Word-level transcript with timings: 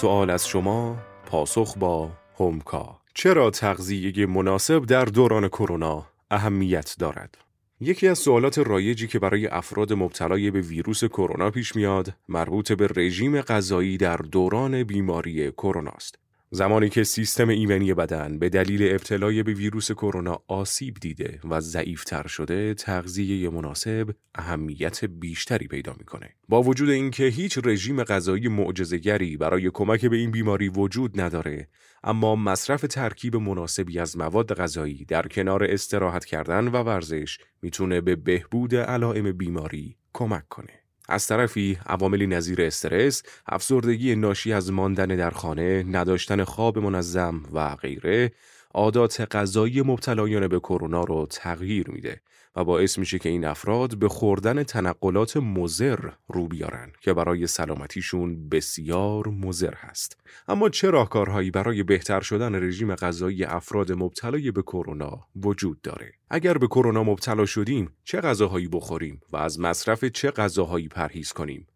سوال 0.00 0.30
از 0.30 0.48
شما 0.48 0.96
پاسخ 1.26 1.78
با 1.78 2.10
هومکا. 2.38 3.00
چرا 3.14 3.50
تغذیه 3.50 4.26
مناسب 4.26 4.86
در 4.86 5.04
دوران 5.04 5.48
کرونا 5.48 6.06
اهمیت 6.30 6.94
دارد؟ 6.98 7.38
یکی 7.80 8.08
از 8.08 8.18
سوالات 8.18 8.58
رایجی 8.58 9.06
که 9.06 9.18
برای 9.18 9.46
افراد 9.46 9.92
مبتلای 9.92 10.50
به 10.50 10.60
ویروس 10.60 11.04
کرونا 11.04 11.50
پیش 11.50 11.76
میاد 11.76 12.14
مربوط 12.28 12.72
به 12.72 12.88
رژیم 12.96 13.40
غذایی 13.40 13.96
در 13.96 14.16
دوران 14.16 14.82
بیماری 14.82 15.50
کرونا 15.50 15.90
است. 15.90 16.18
زمانی 16.52 16.88
که 16.88 17.04
سیستم 17.04 17.48
ایمنی 17.48 17.94
بدن 17.94 18.38
به 18.38 18.48
دلیل 18.48 18.82
ابتلای 18.82 19.42
به 19.42 19.52
ویروس 19.52 19.92
کرونا 19.92 20.42
آسیب 20.48 20.94
دیده 21.00 21.40
و 21.50 21.60
ضعیفتر 21.60 22.26
شده، 22.26 22.74
تغذیه 22.74 23.50
مناسب 23.50 24.10
اهمیت 24.34 25.04
بیشتری 25.04 25.68
پیدا 25.68 25.94
می‌کنه. 25.98 26.34
با 26.48 26.62
وجود 26.62 26.88
اینکه 26.88 27.24
هیچ 27.24 27.58
رژیم 27.64 28.04
غذایی 28.04 28.48
معجزه‌گری 28.48 29.36
برای 29.36 29.70
کمک 29.70 30.06
به 30.06 30.16
این 30.16 30.30
بیماری 30.30 30.68
وجود 30.68 31.20
نداره، 31.20 31.68
اما 32.04 32.36
مصرف 32.36 32.80
ترکیب 32.80 33.36
مناسبی 33.36 33.98
از 33.98 34.16
مواد 34.18 34.54
غذایی 34.54 35.04
در 35.04 35.22
کنار 35.22 35.64
استراحت 35.64 36.24
کردن 36.24 36.68
و 36.68 36.82
ورزش 36.82 37.38
می‌تونه 37.62 38.00
به 38.00 38.16
بهبود 38.16 38.74
علائم 38.74 39.32
بیماری 39.32 39.96
کمک 40.12 40.48
کنه. 40.48 40.79
از 41.10 41.26
طرفی 41.26 41.78
عواملی 41.86 42.26
نظیر 42.26 42.62
استرس، 42.62 43.22
افسردگی 43.46 44.14
ناشی 44.16 44.52
از 44.52 44.72
ماندن 44.72 45.06
در 45.06 45.30
خانه، 45.30 45.82
نداشتن 45.82 46.44
خواب 46.44 46.78
منظم 46.78 47.42
و 47.52 47.76
غیره. 47.76 48.32
عادات 48.74 49.20
غذایی 49.36 49.82
مبتلایان 49.82 50.48
به 50.48 50.58
کرونا 50.58 51.04
رو 51.04 51.26
تغییر 51.30 51.90
میده 51.90 52.20
و 52.56 52.64
باعث 52.64 52.98
میشه 52.98 53.18
که 53.18 53.28
این 53.28 53.44
افراد 53.44 53.98
به 53.98 54.08
خوردن 54.08 54.62
تنقلات 54.62 55.36
مزر 55.36 56.10
رو 56.28 56.48
بیارن 56.48 56.92
که 57.00 57.12
برای 57.12 57.46
سلامتیشون 57.46 58.48
بسیار 58.48 59.28
مزر 59.28 59.74
هست. 59.74 60.16
اما 60.48 60.68
چه 60.68 60.90
راهکارهایی 60.90 61.50
برای 61.50 61.82
بهتر 61.82 62.20
شدن 62.20 62.54
رژیم 62.54 62.94
غذایی 62.94 63.44
افراد 63.44 63.92
مبتلای 63.92 64.50
به 64.50 64.62
کرونا 64.62 65.26
وجود 65.36 65.82
داره؟ 65.82 66.12
اگر 66.30 66.58
به 66.58 66.66
کرونا 66.66 67.04
مبتلا 67.04 67.46
شدیم 67.46 67.92
چه 68.04 68.20
غذاهایی 68.20 68.68
بخوریم 68.68 69.20
و 69.32 69.36
از 69.36 69.60
مصرف 69.60 70.04
چه 70.04 70.30
غذاهایی 70.30 70.88
پرهیز 70.88 71.32
کنیم؟ 71.32 71.66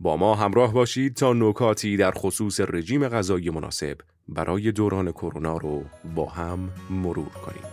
با 0.00 0.16
ما 0.16 0.34
همراه 0.34 0.72
باشید 0.72 1.14
تا 1.14 1.32
نکاتی 1.32 1.96
در 1.96 2.10
خصوص 2.10 2.60
رژیم 2.60 3.08
غذایی 3.08 3.50
مناسب 3.50 3.98
برای 4.28 4.72
دوران 4.72 5.12
کرونا 5.12 5.56
رو 5.56 5.84
با 6.14 6.26
هم 6.26 6.70
مرور 6.90 7.28
کنیم. 7.28 7.64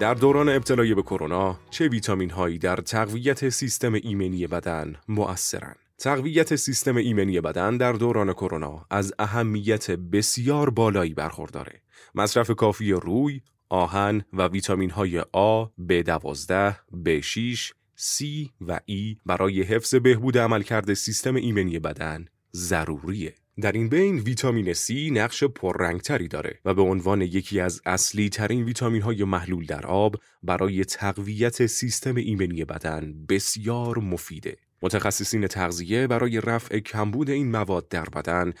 در 0.00 0.14
دوران 0.14 0.48
ابتلای 0.48 0.94
به 0.94 1.02
کرونا 1.02 1.58
چه 1.70 1.88
ویتامین 1.88 2.30
هایی 2.30 2.58
در 2.58 2.76
تقویت 2.76 3.48
سیستم 3.48 3.92
ایمنی 3.94 4.46
بدن 4.46 4.96
مؤثرند؟ 5.08 5.76
تقویت 5.98 6.56
سیستم 6.56 6.96
ایمنی 6.96 7.40
بدن 7.40 7.76
در 7.76 7.92
دوران 7.92 8.32
کرونا 8.32 8.86
از 8.90 9.12
اهمیت 9.18 9.90
بسیار 9.90 10.70
بالایی 10.70 11.14
برخورداره. 11.14 11.82
مصرف 12.14 12.50
کافی 12.50 12.92
روی، 12.92 13.40
آهن 13.68 14.24
و 14.32 14.42
ویتامین 14.48 14.90
های 14.90 15.22
آ، 15.32 15.64
B12, 15.64 16.74
B6, 17.06 17.72
C 17.98 18.24
و 18.60 18.78
E 18.78 19.16
برای 19.26 19.62
حفظ 19.62 19.94
بهبود 19.94 20.38
عملکرد 20.38 20.94
سیستم 20.94 21.34
ایمنی 21.34 21.78
بدن 21.78 22.24
ضروریه. 22.54 23.34
در 23.60 23.72
این 23.72 23.88
بین 23.88 24.18
ویتامین 24.18 24.74
C 24.74 24.90
نقش 25.12 25.44
پررنگتری 25.44 26.28
داره 26.28 26.60
و 26.64 26.74
به 26.74 26.82
عنوان 26.82 27.22
یکی 27.22 27.60
از 27.60 27.80
اصلی 27.86 28.28
ترین 28.28 28.64
ویتامین 28.64 29.02
های 29.02 29.24
محلول 29.24 29.66
در 29.66 29.86
آب 29.86 30.16
برای 30.42 30.84
تقویت 30.84 31.66
سیستم 31.66 32.16
ایمنی 32.16 32.64
بدن 32.64 33.26
بسیار 33.28 33.98
مفیده. 33.98 34.56
متخصصین 34.84 35.46
تغذیه 35.46 36.06
برای 36.06 36.40
رفع 36.40 36.78
کمبود 36.78 37.30
این 37.30 37.50
مواد 37.50 37.88
در 37.88 38.04
بدن 38.04 38.52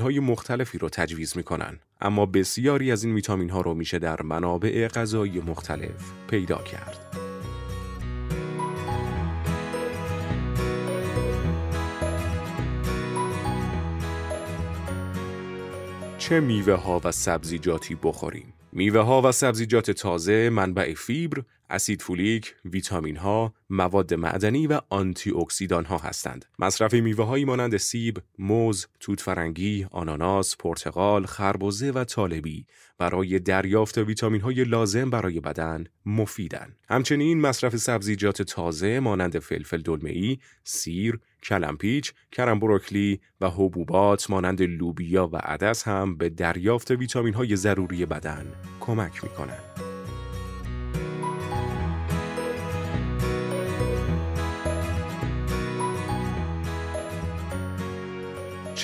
های 0.00 0.20
مختلفی 0.20 0.78
رو 0.78 0.88
تجویز 0.88 1.36
می‌کنن 1.36 1.78
اما 2.00 2.26
بسیاری 2.26 2.92
از 2.92 3.04
این 3.04 3.14
ویتامین 3.14 3.50
ها 3.50 3.60
رو 3.60 3.74
میشه 3.74 3.98
در 3.98 4.22
منابع 4.22 4.88
غذایی 4.88 5.40
مختلف 5.40 6.12
پیدا 6.28 6.58
کرد. 6.58 6.98
چه 16.18 16.40
میوه 16.40 16.74
ها 16.74 17.00
و 17.04 17.12
سبزیجاتی 17.12 17.94
بخوریم؟ 18.02 18.54
میوه 18.72 19.00
ها 19.00 19.22
و 19.24 19.32
سبزیجات 19.32 19.90
تازه 19.90 20.50
منبع 20.50 20.94
فیبر، 20.94 21.42
اسید 21.70 22.02
فولیک، 22.02 22.54
ویتامین 22.64 23.16
ها، 23.16 23.54
مواد 23.70 24.14
معدنی 24.14 24.66
و 24.66 24.80
آنتی 24.88 25.30
اکسیدان 25.30 25.84
ها 25.84 25.98
هستند. 25.98 26.44
مصرف 26.58 26.94
میوه 26.94 27.24
هایی 27.24 27.44
مانند 27.44 27.76
سیب، 27.76 28.18
موز، 28.38 28.86
توت 29.00 29.20
فرنگی، 29.20 29.86
آناناس، 29.90 30.56
پرتقال، 30.56 31.26
خربزه 31.26 31.90
و 31.90 32.04
طالبی 32.04 32.66
برای 32.98 33.38
دریافت 33.38 33.98
ویتامین 33.98 34.40
های 34.40 34.64
لازم 34.64 35.10
برای 35.10 35.40
بدن 35.40 35.84
مفیدند. 36.06 36.76
همچنین 36.88 37.40
مصرف 37.40 37.76
سبزیجات 37.76 38.42
تازه 38.42 39.00
مانند 39.00 39.38
فلفل 39.38 39.80
دلمه‌ای، 39.80 40.38
سیر، 40.64 41.20
کلم‌پیچ، 41.42 42.12
کلم 42.32 42.60
بروکلی 42.60 43.20
و 43.40 43.50
حبوبات 43.50 44.30
مانند 44.30 44.62
لوبیا 44.62 45.28
و 45.32 45.36
عدس 45.36 45.88
هم 45.88 46.16
به 46.16 46.28
دریافت 46.28 46.90
ویتامین 46.90 47.34
های 47.34 47.56
ضروری 47.56 48.06
بدن 48.06 48.46
کمک 48.80 49.24
می 49.24 49.30
کنند. 49.30 49.83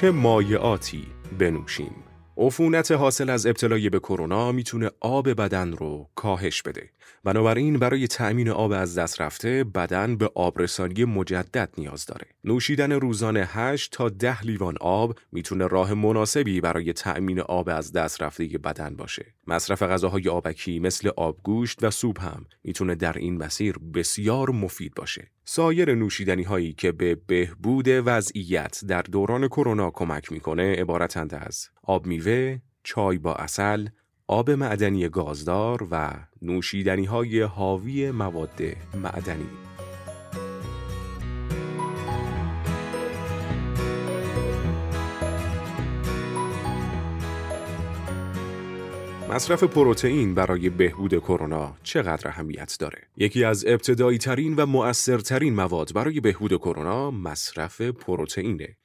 چه 0.01 0.11
مایعاتی 0.11 1.07
بنوشیم؟ 1.39 1.95
عفونت 2.43 2.93
حاصل 2.93 3.31
از 3.31 3.47
ابتلای 3.47 3.91
به 3.91 3.99
کرونا 3.99 4.53
می‌تونه 4.53 4.91
آب 5.01 5.29
بدن 5.33 5.73
رو 5.73 6.09
کاهش 6.15 6.63
بده. 6.63 6.91
بنابراین 7.25 7.79
برای 7.79 8.07
تأمین 8.07 8.49
آب 8.49 8.73
از 8.73 8.99
دست 8.99 9.21
رفته 9.21 9.65
بدن 9.65 10.17
به 10.17 10.31
آبرسانی 10.35 11.05
مجدد 11.05 11.71
نیاز 11.79 12.07
داره. 12.07 12.27
نوشیدن 12.45 12.93
روزانه 12.93 13.49
8 13.53 13.93
تا 13.93 14.09
10 14.09 14.43
لیوان 14.43 14.75
آب 14.81 15.19
می‌تونه 15.33 15.67
راه 15.67 15.95
مناسبی 15.95 16.61
برای 16.61 16.93
تأمین 16.93 17.41
آب 17.41 17.69
از 17.69 17.93
دست 17.93 18.23
رفته 18.23 18.45
بدن 18.45 18.97
باشه. 18.97 19.27
مصرف 19.47 19.83
غذاهای 19.83 20.29
آبکی 20.29 20.79
مثل 20.79 21.11
آبگوشت 21.17 21.85
و 21.85 21.91
سوپ 21.91 22.23
هم 22.23 22.47
می‌تونه 22.65 22.95
در 22.95 23.13
این 23.13 23.37
مسیر 23.37 23.79
بسیار 23.95 24.51
مفید 24.51 24.95
باشه. 24.95 25.31
سایر 25.45 25.95
نوشیدنی 25.95 26.43
هایی 26.43 26.73
که 26.73 26.93
به 26.93 27.15
بهبود 27.27 27.87
وضعیت 27.89 28.81
در 28.89 29.03
دوران 29.03 29.49
کرونا 29.49 29.91
کمک 29.91 30.33
می‌کنه 30.33 30.73
عبارتند 30.73 31.35
از 31.35 31.69
آب 31.83 32.07
میوه، 32.07 32.30
چای 32.83 33.19
با 33.19 33.35
اصل، 33.35 33.89
آب 34.27 34.51
معدنی 34.51 35.09
گازدار 35.09 35.89
و 35.91 36.11
نوشیدنی 36.43 37.05
های 37.05 37.43
حاوی 37.43 38.11
مواد 38.11 38.63
معدنی 38.95 39.49
مصرف 49.31 49.65
پروتئین 49.65 50.35
برای 50.35 50.71
بهبود 50.71 51.15
کرونا 51.19 51.77
چقدر 51.83 52.29
اهمیت 52.29 52.77
داره؟ 52.81 52.99
یکی 53.17 53.45
از 53.45 53.65
ابتدایی 53.67 54.19
ترین 54.19 54.57
و 54.57 54.67
مؤثرترین 54.67 55.55
مواد 55.55 55.93
برای 55.95 56.21
بهبود 56.21 56.57
کرونا 56.57 57.11
مصرف 57.11 57.81
پروتئینه. 57.81 58.77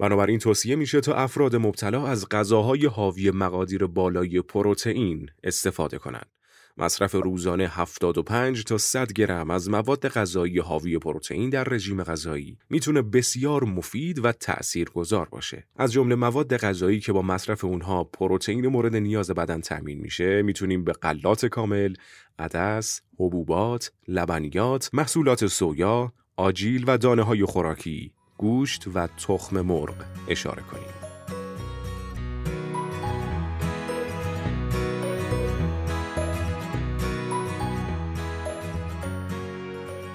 بنابراین 0.00 0.38
توصیه 0.38 0.76
میشه 0.76 1.00
تا 1.00 1.14
افراد 1.14 1.56
مبتلا 1.56 2.06
از 2.06 2.28
غذاهای 2.28 2.86
حاوی 2.86 3.30
مقادیر 3.30 3.86
بالای 3.86 4.40
پروتئین 4.40 5.30
استفاده 5.44 5.98
کنند. 5.98 6.30
مصرف 6.76 7.14
روزانه 7.14 7.68
75 7.68 8.64
تا 8.64 8.78
100 8.78 9.12
گرم 9.12 9.50
از 9.50 9.70
مواد 9.70 10.08
غذایی 10.08 10.58
حاوی 10.58 10.98
پروتئین 10.98 11.50
در 11.50 11.64
رژیم 11.64 12.02
غذایی 12.02 12.58
می‌تونه 12.70 13.02
بسیار 13.02 13.64
مفید 13.64 14.24
و 14.24 14.32
تأثیرگذار 14.32 15.28
باشه. 15.28 15.66
از 15.76 15.92
جمله 15.92 16.14
مواد 16.14 16.56
غذایی 16.56 17.00
که 17.00 17.12
با 17.12 17.22
مصرف 17.22 17.64
اونها 17.64 18.04
پروتئین 18.04 18.66
مورد 18.66 18.96
نیاز 18.96 19.30
بدن 19.30 19.60
تامین 19.60 20.00
میشه 20.00 20.42
می‌تونیم 20.42 20.84
به 20.84 20.92
غلات 20.92 21.46
کامل، 21.46 21.94
عدس، 22.38 23.00
حبوبات، 23.18 23.92
لبنیات، 24.08 24.90
محصولات 24.92 25.46
سویا، 25.46 26.12
آجیل 26.36 26.84
و 26.86 26.98
دانه 26.98 27.22
های 27.22 27.44
خوراکی 27.44 28.12
گوشت 28.40 28.84
و 28.94 29.06
تخم 29.06 29.60
مرغ 29.60 29.94
اشاره 30.28 30.62
کنیم. 30.62 30.99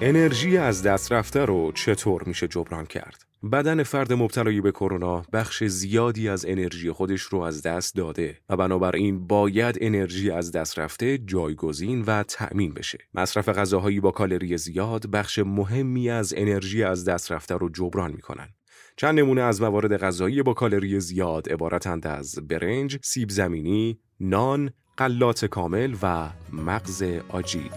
انرژی 0.00 0.56
از 0.56 0.82
دست 0.82 1.12
رفته 1.12 1.44
رو 1.44 1.72
چطور 1.72 2.22
میشه 2.26 2.48
جبران 2.48 2.86
کرد؟ 2.86 3.24
بدن 3.52 3.82
فرد 3.82 4.12
مبتلای 4.12 4.60
به 4.60 4.70
کرونا 4.70 5.24
بخش 5.32 5.64
زیادی 5.64 6.28
از 6.28 6.46
انرژی 6.48 6.92
خودش 6.92 7.20
رو 7.20 7.40
از 7.40 7.62
دست 7.62 7.94
داده 7.94 8.38
و 8.48 8.56
بنابراین 8.56 9.26
باید 9.26 9.78
انرژی 9.80 10.30
از 10.30 10.52
دست 10.52 10.78
رفته 10.78 11.18
جایگزین 11.18 12.02
و 12.02 12.22
تأمین 12.22 12.74
بشه. 12.74 12.98
مصرف 13.14 13.48
غذاهایی 13.48 14.00
با 14.00 14.10
کالری 14.10 14.58
زیاد 14.58 15.06
بخش 15.06 15.38
مهمی 15.38 16.10
از 16.10 16.34
انرژی 16.36 16.82
از 16.82 17.04
دست 17.04 17.32
رفته 17.32 17.54
رو 17.54 17.68
جبران 17.68 18.12
می‌کنن. 18.12 18.48
چند 18.96 19.18
نمونه 19.18 19.42
از 19.42 19.62
موارد 19.62 19.96
غذایی 19.96 20.42
با 20.42 20.54
کالری 20.54 21.00
زیاد 21.00 21.52
عبارتند 21.52 22.06
از 22.06 22.34
برنج، 22.48 22.98
سیب 23.02 23.30
زمینی، 23.30 23.98
نان، 24.20 24.70
قلات 24.96 25.44
کامل 25.44 25.94
و 26.02 26.30
مغز 26.52 27.02
آجیل. 27.28 27.70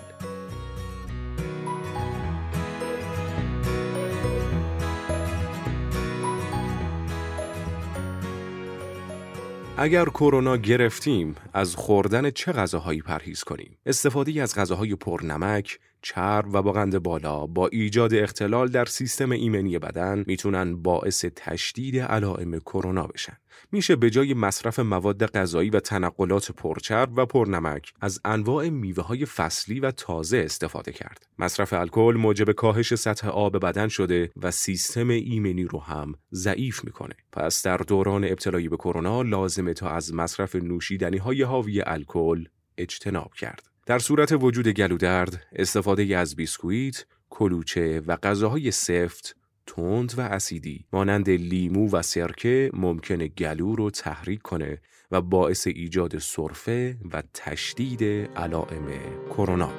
اگر 9.81 10.05
کرونا 10.05 10.57
گرفتیم 10.57 11.35
از 11.53 11.75
خوردن 11.75 12.31
چه 12.31 12.51
غذاهایی 12.51 13.01
پرهیز 13.01 13.43
کنیم؟ 13.43 13.77
استفاده 13.85 14.41
از 14.41 14.55
غذاهای 14.55 14.95
پرنمک 14.95 15.79
چرب 16.01 16.46
و 16.54 16.62
با 16.62 16.72
قند 16.72 17.04
بالا 17.04 17.46
با 17.46 17.68
ایجاد 17.68 18.13
اختلال 18.13 18.68
در 18.68 18.86
سیستم 18.86 19.31
ایمنی 19.31 19.80
بدن 19.80 20.24
می‌تونن 20.28 20.81
باعث 20.81 21.25
تشدید 21.36 22.00
علائم 22.00 22.60
کرونا 22.60 23.07
بشن. 23.07 23.38
میشه 23.72 23.96
به 23.96 24.10
جای 24.10 24.34
مصرف 24.34 24.80
مواد 24.80 25.25
غذایی 25.25 25.69
و 25.69 25.80
تنقلات 25.80 26.51
پرچرب 26.51 27.18
و 27.18 27.25
پرنمک 27.25 27.94
از 28.01 28.22
انواع 28.25 28.69
میوه 28.69 29.04
های 29.04 29.25
فصلی 29.25 29.80
و 29.80 29.92
تازه 29.92 30.38
استفاده 30.38 30.92
کرد. 30.92 31.28
مصرف 31.40 31.74
الکل 31.74 32.16
موجب 32.18 32.51
کاهش 32.51 32.96
سطح 32.96 33.28
آب 33.28 33.66
بدن 33.66 33.88
شده 33.88 34.31
و 34.42 34.51
سیستم 34.51 35.10
ایمنی 35.10 35.63
رو 35.63 35.80
هم 35.80 36.16
ضعیف 36.34 36.86
می‌کنه. 36.86 37.16
پس 37.31 37.66
در 37.66 37.78
دوران 37.78 38.24
ابتلایی 38.24 38.69
به 38.69 38.78
کرونا 38.78 39.22
لازمه 39.22 39.74
تا 39.74 39.90
از 39.90 40.13
مصرف 40.13 40.56
نوشیدنی 40.56 41.18
های 41.18 41.44
حاوی 41.44 41.81
الکل 41.81 42.46
اجتناب 42.78 43.34
کرد. 43.34 43.69
در 43.89 44.00
صورت 44.00 44.31
وجود 44.31 44.68
گلودرد، 44.68 45.45
استفاده 45.53 46.18
از 46.18 46.36
بیسکویت، 46.36 47.06
کلوچه 47.30 48.01
و 48.07 48.15
غذاهای 48.15 48.71
سفت، 48.71 49.36
تند 49.68 50.13
و 50.18 50.21
اسیدی 50.21 50.86
مانند 50.94 51.30
لیمو 51.30 51.89
و 51.91 52.01
سرکه 52.01 52.71
ممکنه 52.74 53.27
گلو 53.27 53.75
رو 53.75 53.89
تحریک 53.89 54.41
کنه 54.41 54.81
و 55.12 55.21
باعث 55.21 55.68
ایجاد 55.68 56.18
سرفه 56.18 56.97
و 57.13 57.24
تشدید 57.33 58.03
علائم 58.38 58.88
کرونا. 59.30 59.74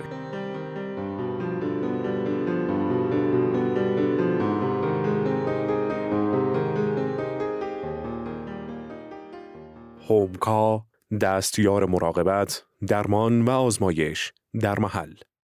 هومکا 10.08 10.86
دستیار 11.20 11.86
مراقبت، 11.86 12.64
درمان 12.88 13.42
و 13.42 13.50
آزمایش 13.50 14.32
در 14.60 14.78
محل. 14.78 15.14